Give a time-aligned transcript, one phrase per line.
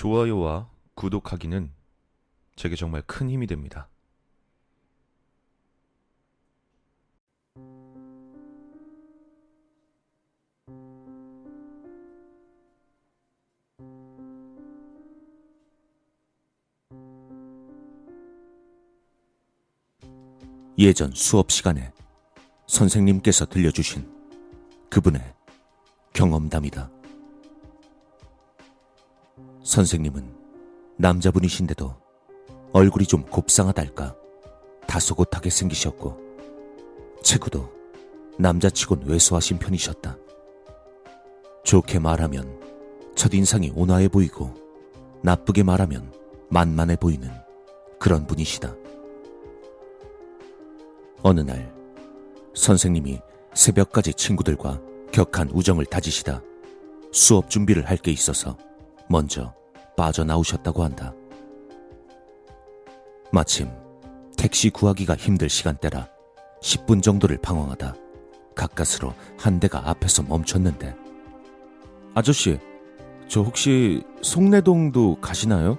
[0.00, 1.70] 좋아요와 구독하기는
[2.56, 3.90] 제게 정말 큰 힘이 됩니다.
[20.78, 21.92] 예전 수업 시간에
[22.68, 24.10] 선생님께서 들려주신
[24.88, 25.20] 그분의
[26.14, 26.99] 경험담이다.
[29.62, 30.34] 선생님은
[30.96, 31.94] 남자분이신데도
[32.72, 34.14] 얼굴이 좀 곱상하달까
[34.86, 36.18] 다소곳하게 생기셨고
[37.22, 37.68] 체구도
[38.38, 40.16] 남자치곤 왜소하신 편이셨다.
[41.64, 42.60] 좋게 말하면
[43.14, 44.54] 첫인상이 온화해 보이고
[45.22, 46.12] 나쁘게 말하면
[46.48, 47.30] 만만해 보이는
[47.98, 48.74] 그런 분이시다.
[51.22, 51.72] 어느 날
[52.54, 53.20] 선생님이
[53.52, 54.80] 새벽까지 친구들과
[55.12, 56.42] 격한 우정을 다지시다
[57.12, 58.56] 수업 준비를 할 게 있어서
[59.08, 59.52] 먼저
[59.96, 61.14] 빠져나오셨다고 한다.
[63.32, 63.68] 마침
[64.36, 66.08] 택시 구하기가 힘들 시간대라
[66.62, 67.94] 10분 정도를 방황하다
[68.54, 70.94] 가까스로 한 대가 앞에서 멈췄는데
[72.14, 72.58] 아저씨,
[73.28, 75.78] 저 혹시 송내동도 가시나요?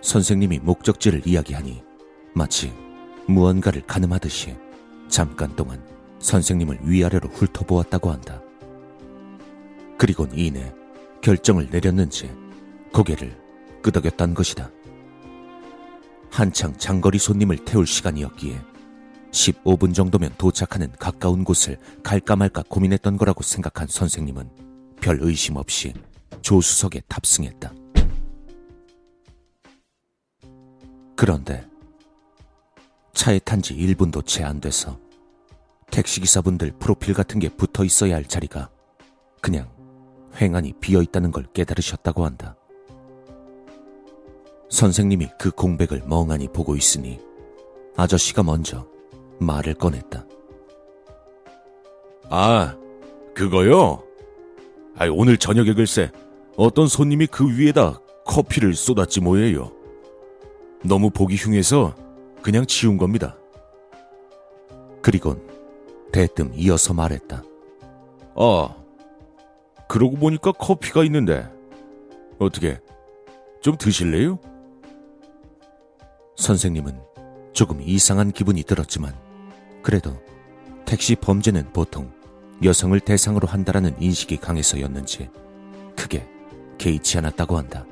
[0.00, 1.82] 선생님이 목적지를 이야기하니
[2.32, 2.72] 마치
[3.26, 4.56] 무언가를 가늠하듯이
[5.08, 5.82] 잠깐 동안
[6.20, 8.40] 선생님을 위아래로 훑어보았다고 한다.
[9.98, 10.72] 그리곤 이내
[11.22, 12.30] 결정을 내렸는지
[12.96, 13.36] 고개를
[13.82, 14.70] 끄덕였단 것이다.
[16.30, 18.58] 한창 장거리 손님을 태울 시간이었기에
[19.32, 25.92] 15분 정도면 도착하는 가까운 곳을 갈까 말까 고민했던 거라고 생각한 선생님은 별 의심 없이
[26.40, 27.74] 조수석에 탑승했다.
[31.16, 31.68] 그런데
[33.12, 34.98] 차에 탄 지 1분도 채 안 돼서
[35.90, 38.70] 택시기사분들 프로필 같은 게 붙어 있어야 할 자리가
[39.42, 39.70] 그냥
[40.40, 42.56] 횡하니 비어 있다는 걸 깨달으셨다고 한다.
[44.68, 47.20] 선생님이 그 공백을 멍하니 보고 있으니
[47.96, 48.86] 아저씨가 먼저
[49.38, 50.26] 말을 꺼냈다.
[52.28, 52.76] 아,
[53.34, 54.02] 그거요?
[54.96, 56.10] 아, 오늘 저녁에 글쎄
[56.56, 59.72] 어떤 손님이 그 위에다 커피를 쏟았지 뭐예요.
[60.82, 61.94] 너무 보기 흉해서
[62.42, 63.36] 그냥 치운 겁니다.
[65.02, 65.40] 그리곤
[66.12, 67.42] 대뜸 이어서 말했다.
[68.34, 68.76] 아,
[69.88, 71.48] 그러고 보니까 커피가 있는데
[72.38, 72.80] 어떻게
[73.60, 74.38] 좀 드실래요?
[76.36, 77.00] 선생님은
[77.52, 79.14] 조금 이상한 기분이 들었지만
[79.82, 80.20] 그래도
[80.84, 82.12] 택시 범죄는 보통
[82.62, 85.30] 여성을 대상으로 한다라는 인식이 강해서였는지
[85.96, 86.26] 크게
[86.78, 87.84] 개의치 않았다고 한다.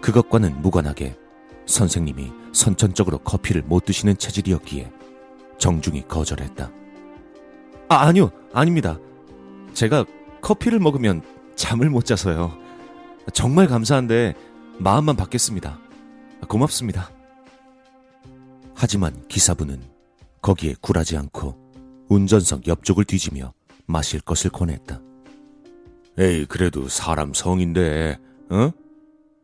[0.00, 1.16] 그것과는 무관하게
[1.66, 4.90] 선생님이 선천적으로 커피를 못 드시는 체질이었기에
[5.58, 6.70] 정중히 거절했다.
[7.88, 8.98] 아, 아니요, 아닙니다.
[9.74, 10.04] 제가
[10.40, 11.22] 커피를 먹으면
[11.56, 12.56] 잠을 못 자서요.
[13.32, 14.34] 정말 감사한데
[14.78, 15.78] 마음만 받겠습니다.
[16.48, 17.10] 고맙습니다.
[18.74, 19.82] 하지만 기사분은
[20.40, 23.52] 거기에 굴하지 않고 운전석 옆쪽을 뒤지며
[23.86, 25.00] 마실 것을 권했다.
[26.18, 28.18] 에이, 그래도 사람 성인데,
[28.50, 28.70] 어?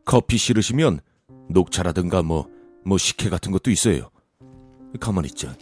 [0.03, 0.99] 커피 싫으시면
[1.49, 2.49] 녹차라든가 뭐,
[2.83, 4.09] 뭐 식혜 같은 것도 있어요.
[4.99, 5.55] 가만히 있자.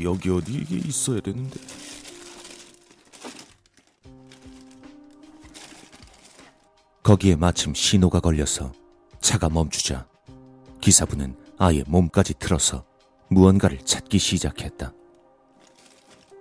[0.00, 1.60] 여기 어디 이게 있어야 되는데.
[7.02, 8.72] 거기에 마침 신호가 걸려서
[9.20, 10.08] 차가 멈추자
[10.86, 12.84] 기사분은 아예 몸까지 틀어서
[13.26, 14.92] 무언가를 찾기 시작했다.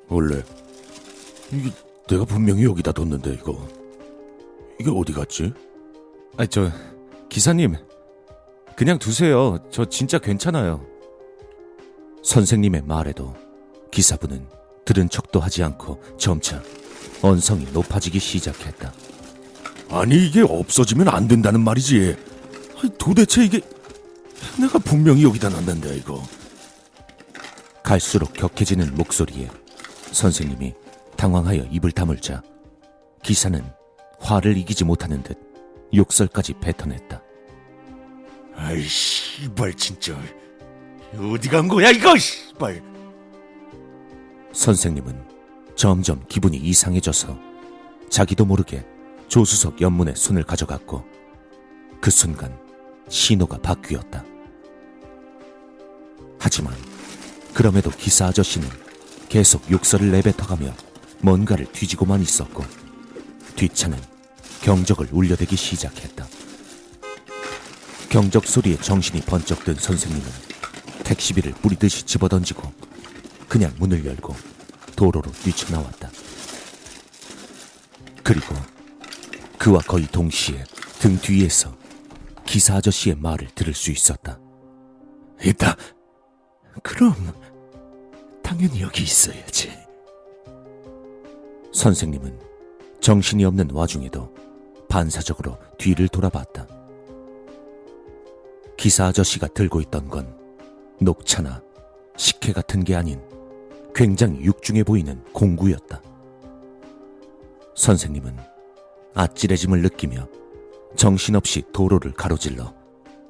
[0.07, 0.43] 원래
[1.51, 1.71] 이게
[2.07, 3.67] 내가 분명히 여기다 뒀는데 이거
[4.79, 5.51] 이게 어디 갔지?
[6.37, 6.69] 아, 저
[7.27, 7.75] 기사님
[8.75, 9.57] 그냥 두세요.
[9.71, 10.85] 저 진짜 괜찮아요.
[12.21, 13.33] 선생님의 말에도
[13.89, 14.47] 기사분은
[14.85, 16.61] 들은 척도 하지 않고 점차
[17.23, 18.93] 언성이 높아지기 시작했다.
[19.89, 22.15] 아니 이게 없어지면 안 된다는 말이지.
[22.99, 23.59] 도대체 이게
[24.59, 26.23] 내가 분명히 여기다 놨는데 이거.
[27.83, 29.49] 갈수록 격해지는 목소리에
[30.11, 30.73] 선생님이
[31.17, 32.41] 당황하여 입을 다물자
[33.23, 33.63] 기사는
[34.19, 35.37] 화를 이기지 못하는 듯
[35.93, 37.21] 욕설까지 뱉어냈다.
[38.55, 40.17] 아이 씨발 진짜
[41.17, 42.81] 어디 간 거야 이거 씨발.
[44.53, 45.23] 선생님은
[45.75, 47.37] 점점 기분이 이상해져서
[48.09, 48.85] 자기도 모르게
[49.27, 51.03] 조수석 옆문에 손을 가져갔고
[51.99, 52.57] 그 순간
[53.09, 54.23] 신호가 바뀌었다.
[56.45, 56.75] 하지만
[57.55, 58.69] 그럼에도 기사 아저씨는
[59.29, 60.75] 계속 욕설을 내뱉어가며
[61.21, 62.63] 뭔가를 뒤지고만 있었고
[63.55, 63.99] 뒷차는
[64.61, 66.27] 경적을 울려대기 시작했다.
[68.09, 70.23] 경적 소리에 정신이 번쩍 든 선생님은
[71.03, 72.71] 택시비를 뿌리듯이 집어던지고
[73.49, 74.35] 그냥 문을 열고
[74.95, 76.11] 도로로 뛰쳐나왔다.
[78.23, 78.55] 그리고
[79.57, 80.63] 그와 거의 동시에
[80.99, 81.75] 등 뒤에서
[82.45, 84.37] 기사 아저씨의 말을 들을 수 있었다.
[85.43, 85.75] 있다.
[86.83, 87.13] 그럼
[88.41, 89.71] 당연히 여기 있어야지.
[91.73, 92.39] 선생님은
[93.01, 94.33] 정신이 없는 와중에도
[94.87, 96.67] 반사적으로 뒤를 돌아봤다.
[98.77, 100.35] 기사 아저씨가 들고 있던 건
[100.99, 101.61] 녹차나
[102.17, 103.21] 식혜 같은 게 아닌
[103.93, 106.01] 굉장히 육중해 보이는 공구였다.
[107.75, 108.37] 선생님은
[109.13, 110.27] 아찔해짐을 느끼며
[110.95, 112.73] 정신없이 도로를 가로질러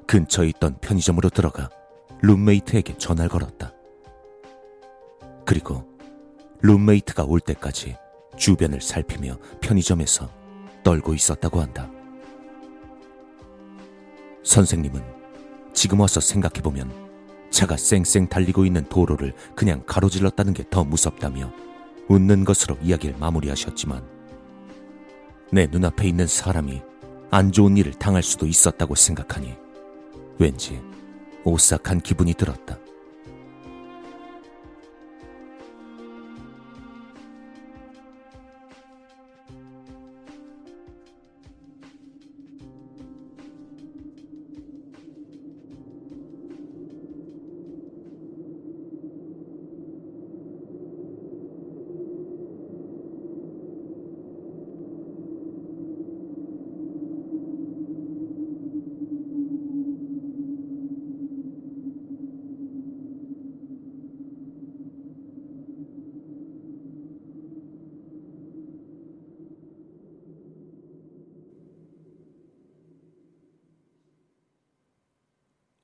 [0.06, 1.68] 근처에 있던 편의점으로 들어가
[2.22, 3.72] 룸메이트에게 전화를 걸었다.
[5.44, 5.84] 그리고
[6.62, 7.96] 룸메이트가 올 때까지
[8.36, 10.28] 주변을 살피며 편의점에서
[10.82, 11.90] 떨고 있었다고 한다.
[14.42, 15.02] 선생님은
[15.72, 17.06] 지금 와서 생각해보면
[17.50, 21.52] 차가 쌩쌩 달리고 있는 도로를 그냥 가로질렀다는 게 더 무섭다며
[22.08, 24.02] 웃는 것으로 이야기를 마무리하셨지만
[25.52, 26.82] 내 눈앞에 있는 사람이
[27.30, 29.54] 안 좋은 일을 당할 수도 있었다고 생각하니
[30.38, 30.80] 왠지
[31.46, 32.78] 오싹한 기분이 들었다.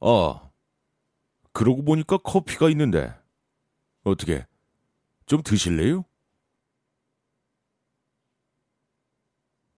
[0.05, 0.51] 아,
[1.53, 3.15] 그러고 보니까 커피가 있는데.
[4.03, 4.45] 어떻게,
[5.27, 6.05] 좀 드실래요?